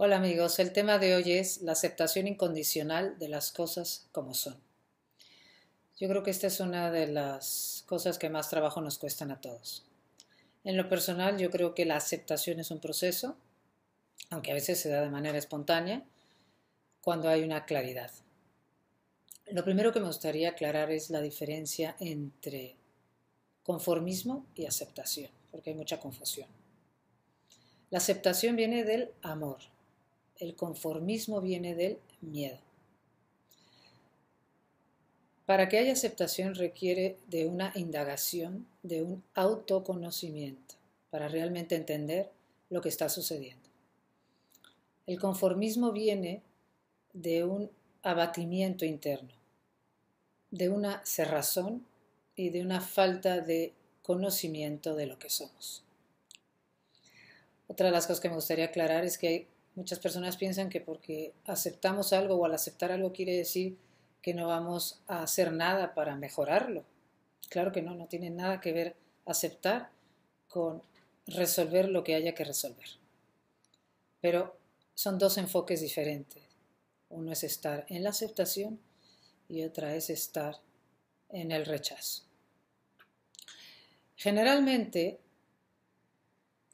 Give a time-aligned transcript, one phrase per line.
[0.00, 4.56] Hola amigos, el tema de hoy es la aceptación incondicional de las cosas como son.
[5.98, 9.40] Yo creo que esta es una de las cosas que más trabajo nos cuestan a
[9.40, 9.84] todos.
[10.62, 13.36] En lo personal, yo creo que la aceptación es un proceso,
[14.30, 16.04] aunque a veces se da de manera espontánea,
[17.00, 18.12] cuando hay una claridad.
[19.50, 22.76] Lo primero que me gustaría aclarar es la diferencia entre
[23.64, 26.46] conformismo y aceptación, porque hay mucha confusión.
[27.90, 29.58] La aceptación viene del amor,
[30.38, 32.58] el conformismo viene del miedo.
[35.46, 40.74] Para que haya aceptación requiere de una indagación, de un autoconocimiento,
[41.10, 42.30] para realmente entender
[42.68, 43.68] lo que está sucediendo.
[45.06, 46.42] El conformismo viene
[47.14, 47.70] de un
[48.02, 49.32] abatimiento interno,
[50.50, 51.86] de una cerrazón
[52.36, 55.82] y de una falta de conocimiento de lo que somos.
[57.66, 59.46] Otra de las cosas que me gustaría aclarar es que hay
[59.78, 63.78] Muchas personas piensan que porque aceptamos algo o al aceptar algo quiere decir
[64.20, 66.82] que no vamos a hacer nada para mejorarlo.
[67.48, 69.90] Claro que no, no tiene nada que ver aceptar
[70.48, 70.82] con
[71.28, 72.88] resolver lo que haya que resolver.
[74.20, 74.58] Pero
[74.96, 76.42] son dos enfoques diferentes.
[77.08, 78.80] Uno es estar en la aceptación
[79.48, 80.56] y otra es estar
[81.28, 82.24] en el rechazo.
[84.16, 85.20] Generalmente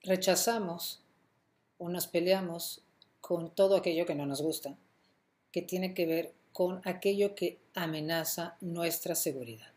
[0.00, 1.02] rechazamos
[1.76, 2.80] o nos peleamos
[3.26, 4.76] con todo aquello que no nos gusta,
[5.50, 9.72] que tiene que ver con aquello que amenaza nuestra seguridad.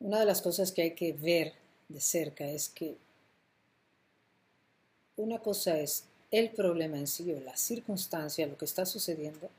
[0.00, 1.52] Una de las cosas que hay que ver
[1.90, 2.96] de cerca es que
[5.18, 9.50] una cosa es el problema en sí o la circunstancia, lo que está sucediendo,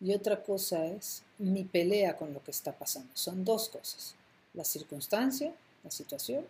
[0.00, 3.10] y otra cosa es mi pelea con lo que está pasando.
[3.14, 4.14] Son dos cosas,
[4.54, 6.46] la circunstancia, la situación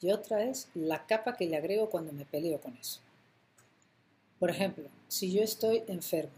[0.00, 3.00] y otra es la capa que le agrego cuando me peleo con eso.
[4.38, 6.34] Por ejemplo, si yo estoy enfermo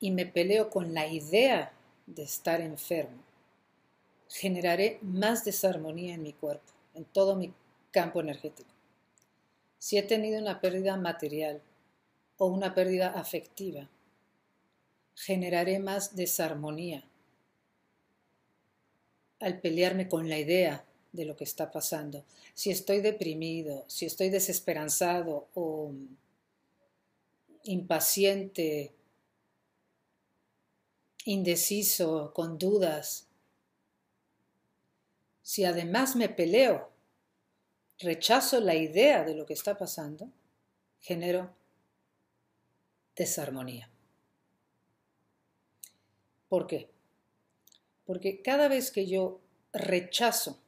[0.00, 1.72] y me peleo con la idea
[2.06, 3.22] de estar enfermo,
[4.28, 7.52] generaré más desarmonía en mi cuerpo, en todo mi
[7.90, 8.70] campo energético.
[9.78, 11.60] Si he tenido una pérdida material
[12.36, 13.88] o una pérdida afectiva,
[15.14, 17.04] generaré más desarmonía
[19.40, 22.24] al pelearme con la idea de lo que está pasando.
[22.54, 25.92] Si estoy deprimido, si estoy desesperanzado o
[27.64, 28.92] impaciente,
[31.24, 33.26] indeciso, con dudas,
[35.42, 36.90] si además me peleo,
[37.98, 40.30] rechazo la idea de lo que está pasando,
[41.00, 41.50] genero
[43.16, 43.90] desarmonía.
[46.48, 46.88] ¿Por qué?
[48.06, 49.40] Porque cada vez que yo
[49.72, 50.58] rechazo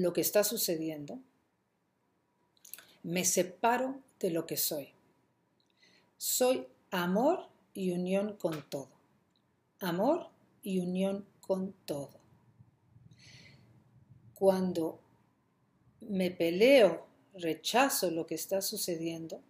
[0.00, 1.20] lo que está sucediendo,
[3.02, 4.88] me separo de lo que soy.
[6.16, 8.88] Soy amor y unión con todo.
[9.80, 10.30] Amor
[10.62, 12.18] y unión con todo.
[14.34, 15.00] Cuando
[16.00, 19.42] me peleo, rechazo lo que está sucediendo,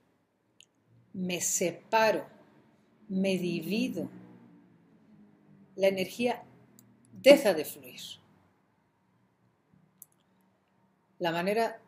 [1.12, 2.27] me separo,
[3.09, 4.10] me divido,
[5.77, 6.44] la energía
[7.12, 8.24] deja de fluir.
[11.19, 11.81] La manera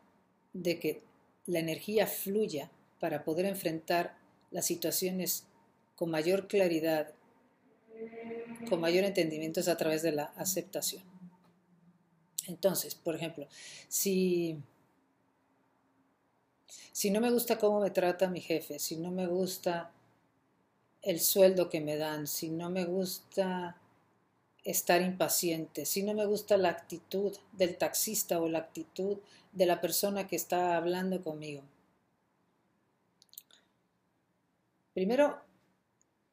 [0.53, 1.03] de que
[1.47, 2.71] la energía fluya
[3.01, 4.17] para poder enfrentar
[4.51, 5.47] las situaciones
[5.95, 7.13] con mayor claridad,
[8.69, 11.03] con mayor entendimiento es a través de la aceptación.
[12.47, 13.49] Entonces, por ejemplo,
[13.89, 14.57] si,
[16.93, 19.91] si no me gusta cómo me trata mi jefe, si no me gusta
[21.03, 23.81] el sueldo que me dan, si no me gusta
[24.67, 29.19] estar impaciente, si no me gusta la actitud del taxista o la actitud
[29.53, 31.63] de la persona que está hablando conmigo.
[34.93, 35.41] Primero,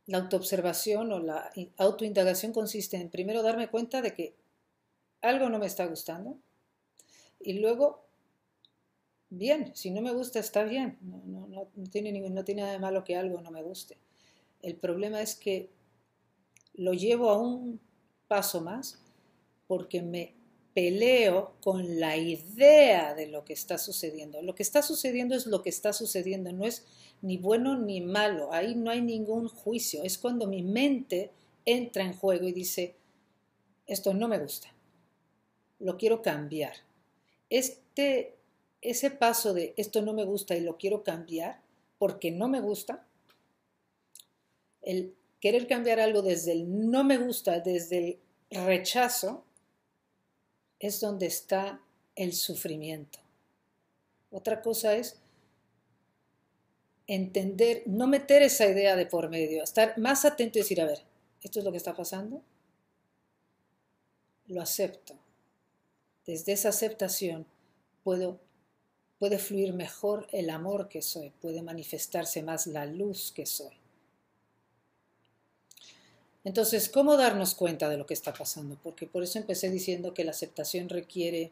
[0.08, 4.34] la autoobservación o la autoindagación consiste en primero darme cuenta de que
[5.22, 6.36] algo no me está gustando
[7.40, 8.04] y luego,
[9.30, 13.16] bien, si no me gusta está bien, no, tiene, no tiene nada de malo que
[13.16, 14.00] algo no me guste.
[14.64, 15.70] El problema es que
[16.74, 17.80] lo llevo a un
[18.34, 18.98] paso más
[19.68, 20.34] porque me
[20.74, 24.42] peleo con la idea de lo que está sucediendo.
[24.42, 26.84] Lo que está sucediendo es lo que está sucediendo, no es
[27.22, 31.30] ni bueno ni malo, ahí no hay ningún juicio, es cuando mi mente
[31.64, 32.96] entra en juego y dice,
[33.86, 34.74] esto no me gusta,
[35.78, 36.74] lo quiero cambiar.
[37.52, 38.34] Este,
[38.82, 41.62] ese paso de esto no me gusta y lo quiero cambiar
[42.00, 43.06] porque no me gusta,
[44.82, 45.14] el
[45.44, 48.20] querer cambiar algo desde el no me gusta, desde el
[48.54, 49.44] rechazo,
[50.80, 51.82] es donde está
[52.16, 53.20] el sufrimiento.
[54.32, 55.18] Otra cosa es
[57.08, 61.04] entender, no meter esa idea de por medio, estar más atento y decir, a ver,
[61.42, 62.42] ¿esto es lo que está pasando?
[64.48, 65.16] Lo acepto.
[66.26, 67.46] Desde esa aceptación
[68.04, 68.40] puedo,
[69.20, 73.83] puede fluir mejor el amor que soy, puede manifestarse más la luz que soy.
[76.44, 78.78] Entonces, ¿cómo darnos cuenta de lo que está pasando?
[78.84, 81.52] Porque por eso empecé diciendo que la aceptación requiere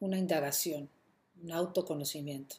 [0.00, 0.88] una indagación,
[1.42, 2.56] un autoconocimiento.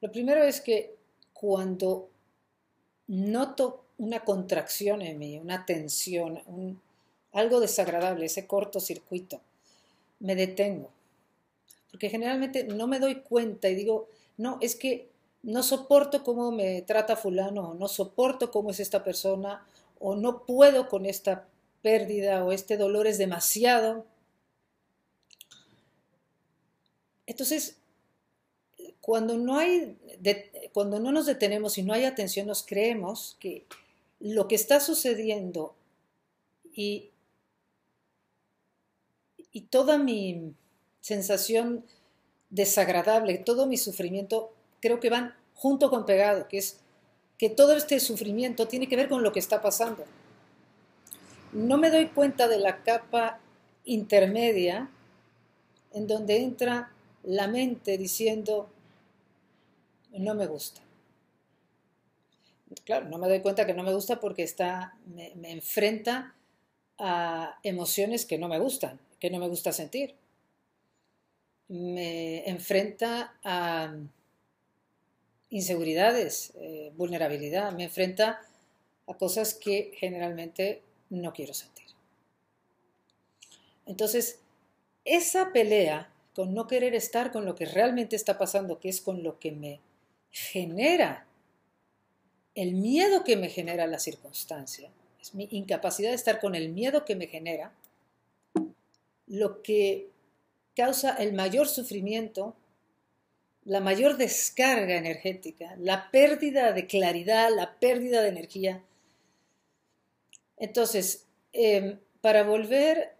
[0.00, 0.96] Lo primero es que
[1.32, 2.08] cuando
[3.06, 6.80] noto una contracción en mí, una tensión,
[7.32, 9.40] algo desagradable, ese cortocircuito,
[10.20, 10.90] me detengo.
[11.90, 15.07] Porque generalmente no me doy cuenta y digo, no, es que
[15.42, 19.66] no soporto cómo me trata fulano, o no soporto cómo es esta persona,
[19.98, 21.46] o no puedo con esta
[21.82, 24.04] pérdida, o este dolor es demasiado.
[27.26, 27.76] Entonces,
[29.00, 29.96] cuando no, hay,
[30.72, 33.64] cuando no nos detenemos y no hay atención, nos creemos que
[34.20, 35.74] lo que está sucediendo
[36.74, 37.10] y,
[39.52, 40.52] y toda mi
[41.00, 41.86] sensación
[42.50, 46.80] desagradable, todo mi sufrimiento, creo que van junto con pegado, que es
[47.38, 50.04] que todo este sufrimiento tiene que ver con lo que está pasando.
[51.52, 53.40] No me doy cuenta de la capa
[53.84, 54.90] intermedia
[55.92, 56.92] en donde entra
[57.22, 58.68] la mente diciendo,
[60.12, 60.80] no me gusta.
[62.84, 66.34] Claro, no me doy cuenta que no me gusta porque está, me, enfrenta
[66.98, 70.14] a emociones que no me gustan, que no me gusta sentir.
[71.68, 73.94] Me enfrenta a
[75.50, 78.40] inseguridades, eh, vulnerabilidad, me enfrenta
[79.06, 81.86] a cosas que generalmente no quiero sentir.
[83.86, 84.40] Entonces,
[85.04, 89.22] esa pelea con no querer estar con lo que realmente está pasando, que es con
[89.22, 89.80] lo que me
[90.30, 91.26] genera,
[92.54, 94.90] el miedo que me genera la circunstancia,
[95.20, 97.72] es mi incapacidad de estar con el miedo que me genera,
[99.26, 100.10] lo que
[100.76, 102.54] causa el mayor sufrimiento,
[103.68, 108.82] la mayor descarga energética, la pérdida de claridad, la pérdida de energía.
[110.56, 113.14] Entonces, em, para volver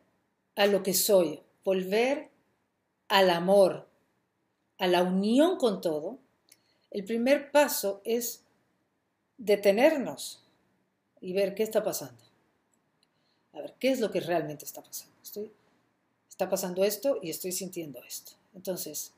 [0.57, 2.31] a lo que soy, volver
[3.09, 3.89] al amor,
[4.79, 6.19] a la unión con todo,
[6.91, 8.43] el primer paso es
[9.37, 10.43] detenernos
[11.21, 12.23] y ver qué está pasando.
[13.53, 15.15] A ver, ¿qué es lo que realmente está pasando?
[15.23, 15.53] Estoy,
[16.27, 18.33] está pasando esto y estoy sintiendo esto.
[18.55, 19.13] Entonces,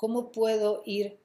[0.00, 1.18] ¿cómo puedo ir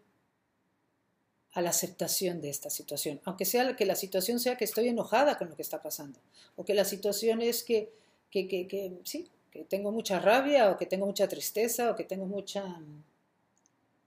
[1.54, 3.22] a la aceptación de esta situación?
[3.24, 6.19] Aunque sea que la situación sea que estoy enojada con lo que está pasando,
[6.57, 7.94] o que la situación es que,
[8.30, 12.04] que, que, que sí, que tengo mucha rabia, o que tengo mucha tristeza, o que
[12.04, 12.81] tengo mucha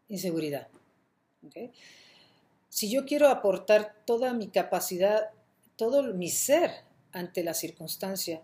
[0.09, 0.69] inseguridad.
[2.69, 5.31] Si yo quiero aportar toda mi capacidad,
[5.77, 8.43] todo mi ser ante la circunstancia,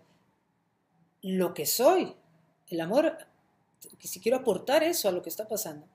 [1.21, 2.15] lo que soy,
[2.69, 3.15] el amor,
[3.99, 5.87] si quiero aportar eso a lo que está pasando,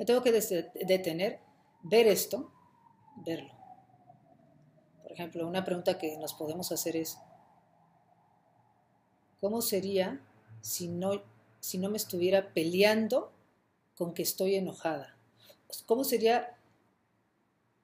[0.00, 1.40] me tengo que detener,
[1.82, 2.50] ver esto,
[3.16, 3.52] verlo.
[5.02, 7.18] Por ejemplo, una pregunta que nos podemos hacer es,
[9.42, 10.18] ¿cómo sería
[10.62, 11.22] si no,
[11.60, 13.30] si no me estuviera peleando
[13.94, 15.14] con que estoy enojada?
[15.84, 16.56] ¿Cómo sería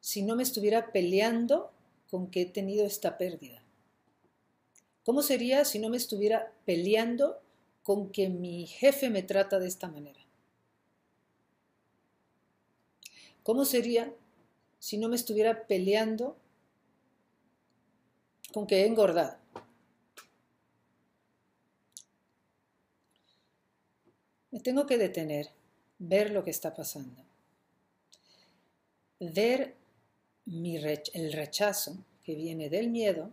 [0.00, 1.70] si no me estuviera peleando
[2.08, 3.62] con que he tenido esta pérdida?
[5.04, 7.42] ¿Cómo sería si no me estuviera peleando
[7.82, 10.25] con que mi jefe me trata de esta manera?
[13.46, 14.12] ¿Cómo sería
[14.80, 16.36] si no me estuviera peleando
[18.52, 19.38] con que he engordado?
[24.50, 25.50] Me tengo que detener,
[25.98, 27.26] ver lo que está pasando
[29.18, 29.74] ver
[30.78, 33.32] el rechazo que viene del miedo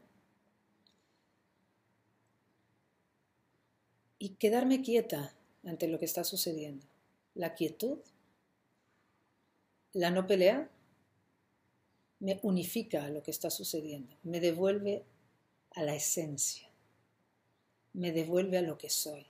[4.17, 5.34] y quedarme quieta
[5.65, 6.86] ante lo que está sucediendo.
[7.36, 8.00] La quietud,
[9.94, 10.70] la no pelea,
[12.20, 15.04] me unifica a lo que está sucediendo, me devuelve
[15.76, 16.70] a la esencia,
[17.94, 19.28] me devuelve a lo que soy,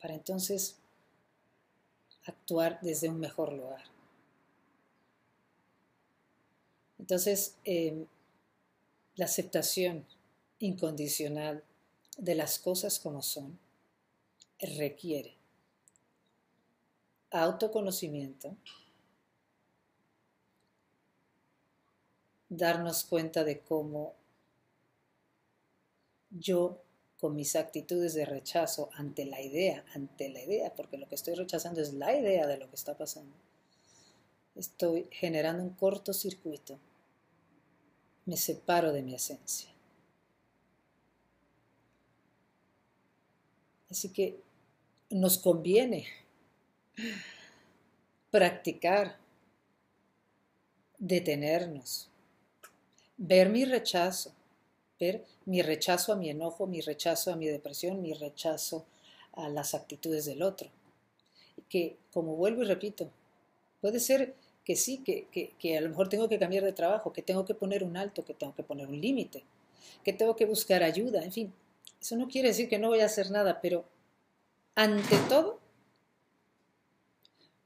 [0.00, 0.76] para entonces
[2.24, 3.84] actuar desde un mejor lugar.
[6.98, 8.06] Entonces, em,
[9.14, 10.04] la aceptación
[10.58, 11.62] incondicional
[12.16, 13.58] de las cosas como son
[14.58, 15.37] requiere
[17.30, 18.56] autoconocimiento,
[22.48, 24.14] darnos cuenta de cómo
[26.30, 26.80] yo
[27.20, 31.34] con mis actitudes de rechazo ante la idea, ante la idea, porque lo que estoy
[31.34, 33.34] rechazando es la idea de lo que está pasando,
[34.54, 36.78] estoy generando un cortocircuito.
[38.24, 39.70] Me separo de mi esencia.
[43.90, 44.38] Así que
[45.08, 46.06] nos conviene
[48.30, 49.16] practicar,
[50.98, 52.08] detenernos,
[53.16, 54.32] ver mi rechazo,
[54.98, 58.84] ver mi rechazo a mi enojo, mi rechazo a mi depresión, mi rechazo
[59.32, 60.68] a las actitudes del otro.
[61.68, 63.10] Que, como vuelvo y repito,
[63.80, 65.26] puede ser que sí, que,
[65.58, 68.24] que, a lo mejor tengo que cambiar de trabajo, que tengo que poner un alto,
[68.24, 69.42] que tengo que poner un límite,
[70.04, 71.54] que tengo que buscar ayuda, en fin.
[72.00, 73.84] Eso no quiere decir que no voy a hacer nada, pero
[74.74, 75.58] ante todo,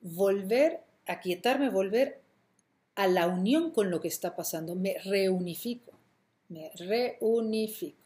[0.02, 2.21] volver a quietarme, volver
[2.94, 5.92] a la unión con lo que está pasando, me reunifico,
[6.49, 8.02] me reunifico.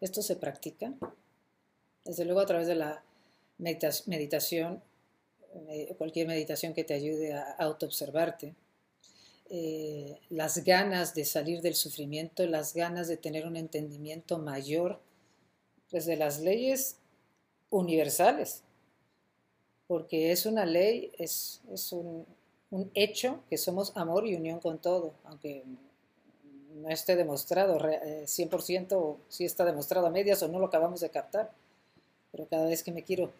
[0.00, 0.94] Esto se practica,
[2.04, 3.04] desde luego a través de la
[3.58, 4.82] meditación,
[5.68, 8.54] eh, cualquier meditación que te ayude a autoobservarte,
[9.48, 15.00] eh, las ganas de salir del sufrimiento, las ganas de tener un entendimiento mayor
[15.92, 16.96] pues, de las leyes
[17.70, 18.62] universales,
[19.86, 21.60] porque es una ley, es,
[21.92, 22.26] un,
[22.94, 25.64] hecho que somos amor y unión con todo, aunque
[26.76, 31.10] no esté demostrado 100% eh, si está demostrado a medias o no lo acabamos de
[31.10, 31.50] captar,
[32.30, 33.30] pero cada vez que me quiero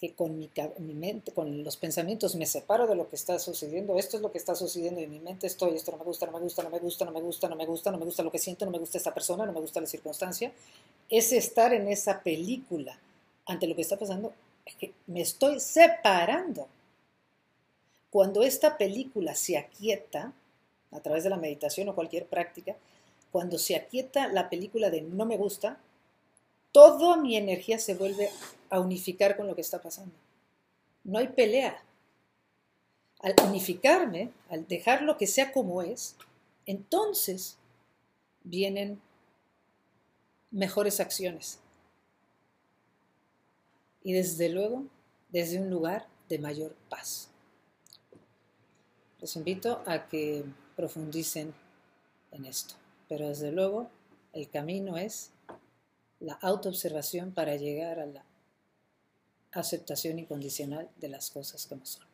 [0.00, 0.48] que con mi,
[0.94, 4.38] mente, con los pensamientos me separo de lo que está sucediendo, esto es lo que
[4.38, 6.78] está sucediendo en mi mente, estoy, esto no me gusta, no me gusta, no me
[6.78, 8.78] gusta, no me gusta, no me gusta, no me gusta lo que siento, no me
[8.78, 10.52] gusta esta persona, no me gusta la circunstancia,
[11.10, 12.98] es estar en esa película
[13.44, 14.32] ante lo que está pasando,
[14.64, 16.66] es que me estoy separando.
[18.10, 20.32] Cuando esta película se aquieta,
[20.92, 22.74] a través de la meditación o cualquier práctica,
[23.30, 25.78] cuando se aquieta la película de no me gusta,
[26.72, 28.30] toda mi energía se vuelve
[28.70, 30.14] a unificar con lo que está pasando.
[31.04, 31.82] No hay pelea.
[33.20, 36.16] Al unificarme, al dejar lo que sea como es,
[36.64, 37.58] entonces
[38.42, 39.00] vienen
[40.50, 41.58] mejores acciones.
[44.02, 44.84] Y desde luego,
[45.28, 47.28] desde un lugar de mayor paz.
[49.20, 50.44] Les invito a que
[50.76, 51.52] profundicen
[52.30, 52.74] en esto.
[53.08, 53.90] Pero desde luego,
[54.32, 55.30] el camino es
[56.20, 58.24] la autoobservación para llegar a la
[59.52, 62.06] aceptación incondicional de las cosas como son.